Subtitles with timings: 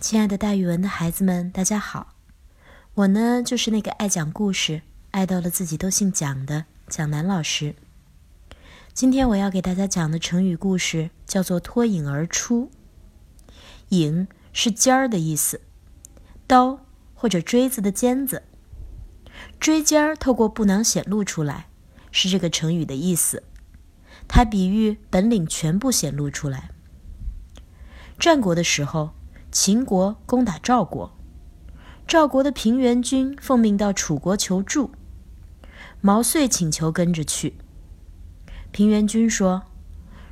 [0.00, 2.14] 亲爱的，大语文的孩子们，大家好！
[2.94, 4.80] 我呢，就是那个爱讲故事、
[5.10, 7.74] 爱到了自己都姓蒋的蒋楠老师。
[8.94, 12.70] 今天我要给大家讲的成语故事叫做“脱颖而出”。
[13.90, 15.60] 颖是尖儿的意思，
[16.46, 16.80] 刀
[17.12, 18.44] 或者锥子的尖子，
[19.60, 21.68] 锥尖儿透过布囊显露出来，
[22.10, 23.42] 是这个成语的意思。
[24.26, 26.70] 它比喻本领全部显露出来。
[28.18, 29.10] 战国的时候。
[29.52, 31.12] 秦国攻打赵国，
[32.06, 34.92] 赵国的平原君奉命到楚国求助，
[36.00, 37.54] 毛遂请求跟着去。
[38.70, 39.64] 平原君说：“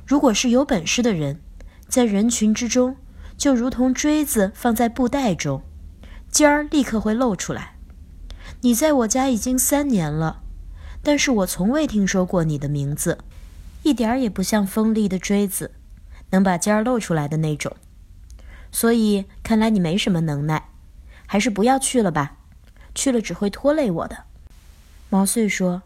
[0.07, 1.41] 如果是有本事的人，
[1.89, 2.95] 在人群之中，
[3.35, 5.63] 就如同锥子放在布袋中，
[6.31, 7.75] 尖儿立刻会露出来。
[8.61, 10.43] 你在我家已经三年了，
[11.03, 13.17] 但是我从未听说过你的名字，
[13.83, 15.71] 一点儿也不像锋利的锥子，
[16.29, 17.75] 能把尖儿露出来的那种。”
[18.71, 20.69] 所以看来你没什么能耐，
[21.25, 22.37] 还是不要去了吧。
[22.95, 24.25] 去了只会拖累我的。
[25.09, 25.83] 毛遂说：“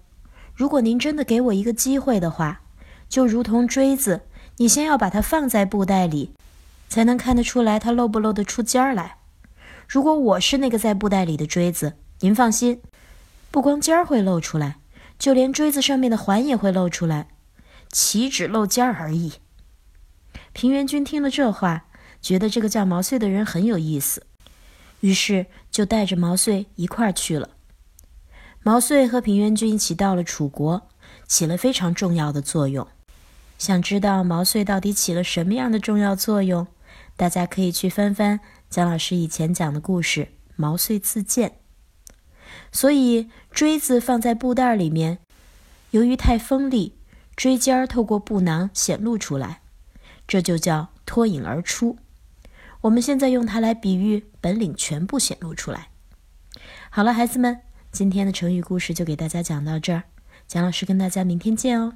[0.55, 2.61] 如果您真的给我一个机会的话，
[3.07, 4.21] 就如同锥子，
[4.57, 6.33] 你先要把它放在布袋里，
[6.89, 9.17] 才能看得出来它露不露得出尖儿来。
[9.87, 12.81] 如果我是那个在布袋里的锥子，您放心，
[13.51, 14.77] 不光尖儿会露出来，
[15.19, 17.27] 就连锥子上面的环也会露出来，
[17.91, 19.33] 岂止露尖儿而已。”
[20.53, 21.85] 平原君听了这话。
[22.23, 24.25] 觉得这个叫毛遂的人很有意思，
[25.01, 27.49] 于是就带着毛遂一块儿去了。
[28.63, 30.87] 毛遂和平原君一起到了楚国，
[31.27, 32.87] 起了非常重要的作用。
[33.57, 36.65] 想知道毛遂到底起了什么样的重要作用？
[37.17, 40.21] 大家可以去翻翻姜老师以前讲的故事
[40.55, 41.49] 《毛遂自荐》。
[42.71, 45.19] 所以锥子放在布袋里面，
[45.91, 46.95] 由于太锋利，
[47.35, 49.61] 锥尖儿透过布囊显露出来，
[50.25, 51.97] 这就叫脱颖而出。
[52.83, 55.87] 我们现在用它来比喻本领全部显露出来。
[56.89, 57.61] 好了，孩子们，
[57.93, 60.03] 今天的成语故事就给大家讲到这儿。
[60.47, 61.93] 蒋老师跟大家明天见哦。